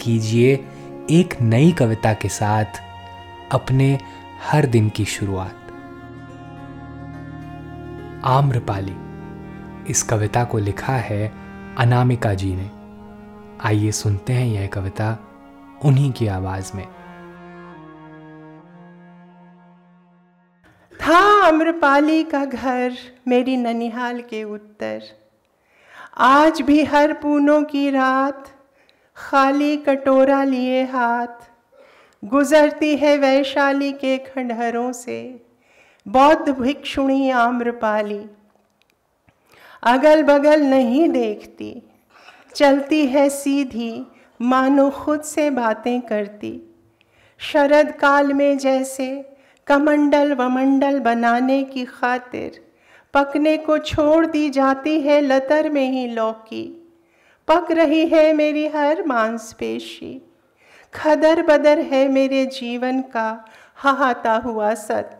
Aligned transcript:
कीजिए 0.00 0.54
एक 1.10 1.40
नई 1.40 1.72
कविता 1.72 2.12
के 2.12 2.28
साथ 2.28 2.64
अपने 3.52 3.98
हर 4.42 4.66
दिन 4.66 4.88
की 4.88 5.04
शुरुआत। 5.04 5.56
आम्रपाली, 8.24 8.96
इस 9.90 10.02
कविता 10.02 10.44
को 10.44 10.58
लिखा 10.58 10.92
है 10.92 11.32
अनामिका 11.78 12.34
जी 12.34 12.54
ने। 12.54 12.70
आइए 13.68 13.90
सुनते 13.90 14.32
हैं 14.32 14.46
यह 14.46 14.66
कविता 14.66 15.18
उन्हीं 15.84 16.12
की 16.12 16.26
आवाज़ 16.26 16.72
में। 16.74 16.86
था 20.94 21.48
आम्रपाली 21.48 22.24
का 22.24 22.44
घर 22.44 22.92
मेरी 23.28 23.56
ननिहाल 23.56 24.20
के 24.20 24.44
उत्तर। 24.44 25.02
आज 26.18 26.62
भी 26.62 26.84
हर 26.84 27.12
पूनों 27.12 27.62
की 27.62 27.90
रात 27.90 28.50
खाली 29.20 29.76
कटोरा 29.76 30.44
लिए 30.44 30.84
हाथ। 30.84 31.50
गुजरती 32.24 32.96
है 32.96 33.18
वैशाली 33.18 33.92
के 33.92 34.18
खंडहरों 34.18 34.92
से। 34.92 35.42
बौद्ध 36.08 36.48
भिक्षुणी 36.48 37.30
आम्रपाली। 37.30 38.24
अगल 39.82 40.22
बगल 40.22 40.60
नहीं 40.60 41.08
देखती। 41.08 41.82
चलती 42.54 43.06
है 43.06 43.28
सीधी, 43.28 44.06
मानो 44.42 44.90
खुद 44.90 45.20
से 45.20 45.50
बातें 45.50 46.00
करती। 46.00 46.74
शरद 47.38 47.92
काल 47.92 48.32
में 48.32 48.58
जैसे 48.58 49.36
कमंडल 49.66 50.34
वमंडल 50.34 51.00
बनाने 51.00 51.62
की 51.62 51.84
खातिर, 51.84 52.64
पकने 53.14 53.56
को 53.56 53.78
छोड़ 53.78 54.26
दी 54.26 54.50
जाती 54.50 55.00
है 55.00 55.20
लतर 55.20 55.70
में 55.70 55.90
ही 55.90 56.06
लौकी। 56.06 56.79
पक 57.50 57.70
रही 57.70 58.06
है 58.06 58.32
मेरी 58.32 58.66
हर 58.66 59.06
मांसपेशी। 59.06 60.22
खदर 60.94 61.42
बदर 61.42 61.78
है 61.78 62.08
मेरे 62.08 62.46
जीवन 62.46 63.00
का, 63.02 63.44
हाहाता 63.74 64.34
हुआ 64.36 64.74
सत। 64.74 65.18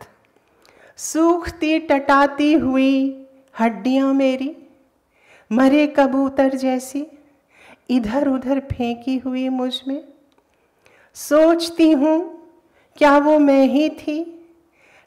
सूखती 0.97 1.79
टटाती 1.79 2.53
हुई 2.53 3.27
हड्डियाँ 3.59 4.13
मेरी, 4.13 4.55
मरे 5.51 5.87
कबूतर 5.87 6.55
जैसी, 6.55 7.05
इधर 7.89 8.27
उधर 8.27 8.59
फेंकी 8.59 9.17
हुई 9.17 9.49
मुझमें। 9.49 10.03
सोचती 11.13 11.91
हूँ, 11.91 12.47
क्या 12.97 13.17
वो 13.17 13.39
मैं 13.39 13.65
ही 13.65 13.89
थी? 13.89 14.47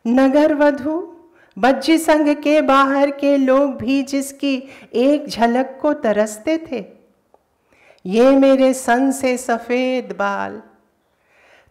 नगर 0.06 0.54
वधु 0.54 1.12
बज्जी 1.58 1.98
संघ 1.98 2.28
के 2.28 2.60
बाहर 2.62 3.10
के 3.10 3.36
लोग 3.36 3.76
भी 3.76 4.02
जिसकी 4.02 4.62
एक 4.94 5.28
झलक 5.28 5.78
को 5.82 5.92
तरसते 5.92 6.58
थे। 6.72 6.93
ये 8.04 8.30
मेरे 8.30 8.72
सन 8.74 9.10
से 9.10 9.36
सफ़ेद 9.36 10.12
बाल। 10.12 10.60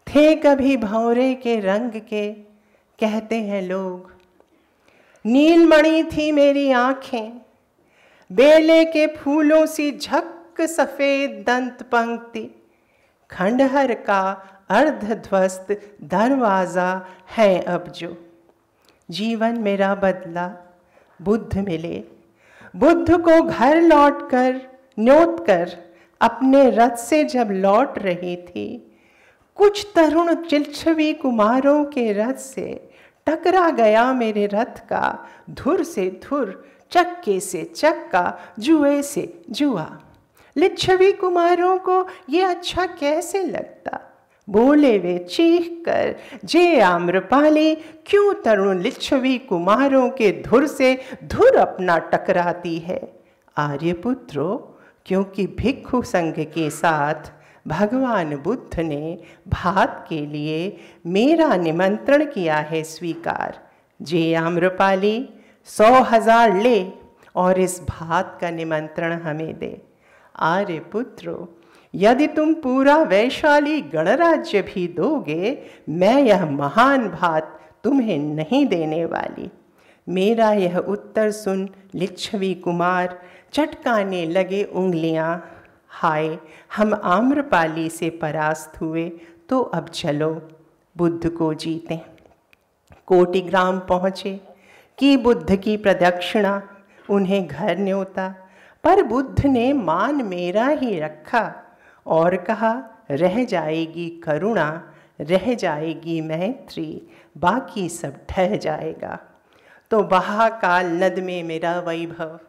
थे 0.06 0.34
कभी 0.36 0.76
भौरे 0.76 1.34
के 1.34 1.60
रंग 1.60 1.90
के, 2.08 2.32
कहते 2.98 3.36
हैं 3.36 3.62
लोग। 3.62 4.10
नीलमणि 5.24 6.02
थी 6.04 6.32
मेरी 6.32 6.70
आँखें, 6.72 7.40
बेले 8.30 8.84
के 8.84 9.06
फूलों 9.06 9.66
सी 9.66 9.90
झक 9.92 10.60
सफ़ेद 10.60 11.44
दंत 11.46 11.82
पंक्ति। 11.82 12.44
खंडहर 13.30 13.94
का 13.94 14.20
अर्धध्वस्त 14.68 15.72
दरवाज़ा 16.04 17.06
है 17.36 17.60
अब 17.60 17.88
जो। 17.88 18.16
जीवन 19.08 19.58
मेरा 19.58 19.94
बदला, 19.94 20.50
बुद्ध 21.20 21.58
मिले। 21.58 22.04
बुद्ध 22.76 23.20
को 23.20 23.42
घर 23.42 23.80
लौटकर, 23.82 24.60
न्योत 24.98 25.44
कर 25.46 25.83
अपने 26.24 26.70
रथ 26.70 26.96
से 26.96 27.24
जब 27.24 27.48
लौट 27.50 27.98
रही 27.98 28.36
थी, 28.36 28.96
कुछ 29.56 29.86
तरुण 29.94 30.34
चिलछवी 30.34 31.12
कुमारों 31.12 31.84
के 31.84 32.12
रथ 32.12 32.34
से 32.34 32.88
टकरा 33.26 33.70
गया 33.70 34.12
मेरे 34.12 34.46
रथ 34.46 34.78
का, 34.88 35.26
धुर 35.50 35.82
से 35.82 36.20
धुर, 36.24 36.68
चक्के 36.90 37.40
से 37.40 37.64
चक्का, 37.64 38.38
जुए 38.58 39.02
से 39.02 39.42
जुआ। 39.50 39.98
लिच्छवी 40.56 41.12
कुमारों 41.12 41.78
को 41.78 42.06
ये 42.30 42.42
अच्छा 42.42 42.86
कैसे 42.86 43.42
लगता? 43.42 44.00
बोले 44.50 44.98
वे 44.98 45.18
चीख 45.18 45.82
कर, 45.86 46.16
जे 46.44 46.80
आम्रपाली, 46.80 47.74
क्यों 48.06 48.34
तरुण 48.34 48.80
लिच्छवी 48.80 49.38
कुमारों 49.38 50.10
के 50.10 50.42
धुर 50.42 50.66
से 50.66 51.00
धुर 51.24 51.56
अपना 51.56 51.98
टकराती 51.98 52.78
है? 52.78 53.22
आर्यपुत्रो 53.56 54.73
क्योंकि 55.06 55.46
भिक्षु 55.58 56.02
संघ 56.02 56.34
के 56.54 56.68
साथ 56.70 57.32
भगवान 57.68 58.36
बुद्ध 58.36 58.80
ने 58.80 59.18
भात 59.48 60.04
के 60.08 60.20
लिए 60.26 60.76
मेरा 61.06 61.54
निमंत्रण 61.56 62.24
किया 62.24 62.56
है 62.62 62.82
स्वीकार। 62.84 63.58
जे 64.00 64.22
आम्रपाली 64.34 65.16
सौ 65.68 65.92
हज़ार 66.02 66.60
ले 66.60 66.78
और 67.36 67.60
इस 67.60 67.80
भात 67.88 68.36
का 68.40 68.50
निमंत्रण 68.50 69.12
हमें 69.20 69.58
दे। 69.58 69.80
आर्य 70.34 70.78
पुत्रो, 70.92 71.36
यदि 71.94 72.26
तुम 72.26 72.54
पूरा 72.54 72.96
वैशाली 73.04 73.80
गणराज्य 73.82 74.62
भी 74.64 74.86
दोगे, 74.88 75.58
मैं 75.88 76.18
यह 76.22 76.44
महान 76.46 77.08
भात 77.10 77.58
तुम्हें 77.84 78.18
नहीं 78.18 78.64
देने 78.66 79.04
वाली। 79.04 79.50
मेरा 80.08 80.52
यह 80.52 80.78
उत्तर 80.78 81.30
सुन 81.30 81.68
लिच्छवी 81.94 82.54
कुमार 82.54 83.18
चटकाने 83.52 84.26
लगे 84.26 84.64
उंगलियाँ। 84.64 85.50
हाय, 85.88 86.38
हम 86.76 87.00
आम्रपाली 87.04 87.88
से 87.88 88.10
परास्त 88.10 88.80
हुए 88.80 89.12
तो 89.48 89.60
अब 89.60 89.88
चलो, 89.88 90.48
बुद्ध 90.96 91.28
को 91.28 91.54
जीते। 91.54 92.00
कोटिग्राम 93.06 93.78
पहुँचे, 93.78 94.40
कि 94.98 95.16
बुद्ध 95.16 95.56
की 95.56 95.76
प्रदक्षिणा, 95.76 96.62
उन्हें 97.10 97.46
घर 97.46 97.78
न्योता। 97.78 98.34
पर 98.84 99.02
बुद्ध 99.02 99.46
ने 99.46 99.72
मान 99.72 100.24
मेरा 100.24 100.68
ही 100.68 100.98
रखा, 101.00 101.54
और 102.06 102.36
कहा, 102.36 102.84
रह 103.10 103.44
जाएगी 103.44 104.08
करुणा, 104.08 104.82
रह 105.20 105.54
जाएगी 105.54 106.20
मैत्री, 106.20 107.02
बाकी 107.38 107.88
सब 107.88 108.26
ठह 108.28 108.56
जाएगा। 108.56 109.18
तो 109.90 110.02
बहा 110.02 110.48
काल 110.48 110.86
नद 110.86 111.18
में 111.18 111.42
मेरा 111.42 111.80
वैभव। 111.80 112.40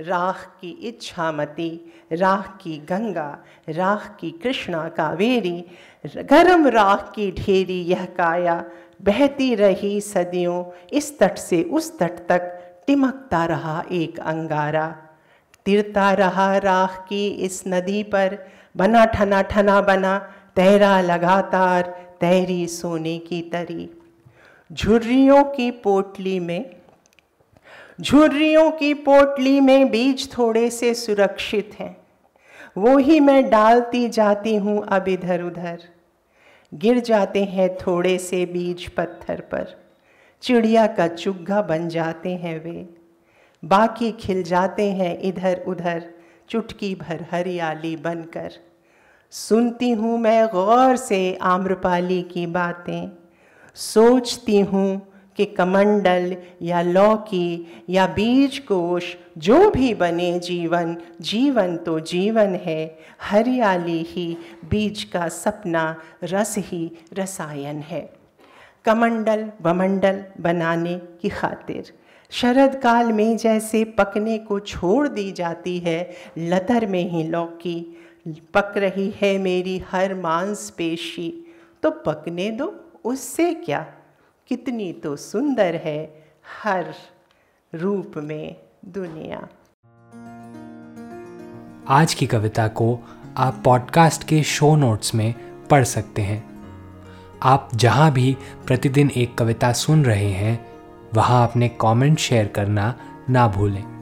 राख 0.00 0.58
की 0.60 0.68
इच्छा 0.70 0.88
इच्छामती, 0.88 1.92
राख 2.12 2.58
की 2.62 2.78
गंगा, 2.78 3.38
राख 3.68 4.16
की 4.20 4.30
कृष्णा 4.30 4.88
कावेरी, 4.88 5.64
गरम 6.16 6.66
राख 6.66 7.12
की 7.14 7.32
ढेरी 7.32 7.82
यह 7.82 8.04
काया 8.04 8.64
बहती 9.02 9.54
रही 9.54 10.00
सदियों, 10.00 10.64
इस 10.92 11.18
तट 11.18 11.38
से 11.38 11.62
उस 11.62 11.98
तट 11.98 12.12
तक 12.28 12.40
टिमकता 12.86 13.44
रहा 13.44 13.84
एक 13.92 14.20
अंगारा। 14.20 14.96
तिरता 15.66 16.12
रहा 16.12 16.56
राख 16.56 17.06
की 17.08 17.28
इस 17.28 17.64
नदी 17.68 18.02
पर, 18.02 18.38
बना 18.76 19.04
ठना 19.04 19.42
ठना 19.42 19.80
बना, 19.80 20.18
तैरा 20.56 21.00
लगातार 21.00 21.82
तैरी 22.20 22.66
सोने 22.66 23.18
की 23.18 23.42
तरी। 23.42 23.97
झुर्रियों 24.72 25.44
की 25.44 25.70
पोटली 25.70 26.40
में, 26.40 26.76
झुर्रियों 28.00 28.70
की 28.70 28.94
पोटली 28.94 29.60
में 29.60 29.90
बीज 29.90 30.38
थोड़े 30.38 30.70
से 30.70 30.94
सुरक्षित 30.94 31.70
हैं। 31.78 31.96
वो 32.78 32.96
ही 32.98 33.20
मैं 33.20 33.50
डालती 33.50 34.08
जाती 34.08 34.56
हूँ 34.56 34.86
अब 34.86 35.08
इधर 35.08 35.42
उधर। 35.42 35.82
गिर 36.74 37.00
जाते 37.00 37.44
हैं 37.44 37.76
थोड़े 37.76 38.18
से 38.18 38.46
बीज 38.46 38.88
पत्थर 38.88 39.40
पर। 39.40 39.74
चिड़िया 40.42 40.86
का 40.86 41.08
चुग्गा 41.08 41.62
बन 41.62 41.88
जाते 41.88 42.34
हैं 42.34 42.64
वे। 42.64 42.88
बाकी 43.64 44.12
खिल 44.12 44.42
जाते 44.42 44.90
हैं 44.92 45.18
इधर 45.20 45.64
उधर, 45.68 46.02
चुटकी 46.48 46.94
भर 46.94 47.26
हरियाली 47.30 47.96
बनकर। 47.96 48.52
सुनती 49.30 49.90
हूँ 49.90 50.18
मैं 50.18 50.46
गौर 50.46 50.96
से 50.96 51.38
आम्रपाली 51.42 52.22
की 52.22 52.46
बातें। 52.46 53.27
सोचती 53.78 54.60
हूँ 54.60 55.00
कि 55.36 55.44
कमंडल 55.44 56.36
या 56.62 56.80
लौकी 56.82 57.66
या 57.88 58.06
बीज 58.06 58.58
कोश 58.58 59.16
जो 59.38 59.58
भी 59.70 59.92
बने 59.94 60.38
जीवन 60.38 60.96
जीवन 61.20 61.76
तो 61.76 61.98
जीवन 62.00 62.54
है। 62.54 62.98
हरियाली 63.22 64.00
ही 64.02 64.26
बीज 64.70 65.04
का 65.04 65.28
सपना, 65.28 65.96
रस 66.24 66.54
ही 66.58 66.90
रसायन 67.14 67.78
है। 67.80 68.00
कमंडल 68.84 69.48
वमंडल 69.62 70.22
बनाने 70.40 70.94
की 71.22 71.28
खातिर। 71.28 71.92
शरद 72.30 72.74
काल 72.82 73.12
में 73.12 73.36
जैसे 73.36 73.84
पकने 73.98 74.38
को 74.38 74.58
छोड़ 74.60 75.08
दी 75.08 75.30
जाती 75.32 75.78
है, 75.78 76.10
लतर 76.38 76.86
में 76.86 77.10
ही 77.10 77.22
लौकी। 77.24 77.80
पक 78.54 78.74
रही 78.76 79.12
है 79.20 79.36
मेरी 79.38 79.78
हर 79.90 80.14
मांसपेशी 80.14 81.32
तो 81.82 81.90
पकने 81.90 82.50
दो। 82.50 82.74
उससे 83.04 83.54
क्या? 83.54 83.86
कितनी 84.48 84.92
तो 84.92 85.16
सुंदर 85.16 85.74
है 85.84 86.26
हर 86.62 86.94
रूप 87.74 88.12
में 88.16 88.56
दुनिया। 88.84 89.48
आज 91.88 92.14
की 92.14 92.26
कविता 92.26 92.68
को 92.68 93.00
आप 93.36 93.62
पॉडकास्ट 93.64 94.24
के 94.24 94.42
शो 94.42 94.76
नोट्स 94.76 95.14
में 95.14 95.34
पढ़ 95.66 95.84
सकते 95.84 96.22
हैं। 96.22 96.48
आप 97.42 97.68
जहाँ 97.74 98.12
भी 98.12 98.36
प्रतिदिन 98.66 99.10
एक 99.16 99.38
कविता 99.38 99.72
सुन 99.72 100.04
रहे 100.04 100.30
हैं, 100.30 100.66
वहाँ 101.14 101.48
अपने 101.48 101.68
कमेंट 101.68 102.18
शेयर 102.18 102.46
करना 102.46 102.94
ना 103.30 103.48
भूलें। 103.48 103.98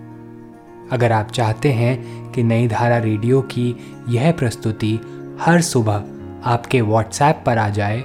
अगर 0.92 1.12
आप 1.12 1.26
चाहते 1.26 1.72
हैं 1.72 2.30
कि 2.32 2.42
नई 2.42 2.68
धारा 2.68 2.98
रेडियो 2.98 3.42
की 3.42 3.76
यह 4.08 4.32
प्रस्तुति 4.32 5.00
हर 5.40 5.60
सुबह 5.60 6.04
आपके 6.44 6.80
व्हाट्सएप 6.80 7.42
पर 7.46 7.58
आ 7.58 7.68
जाए 7.68 8.04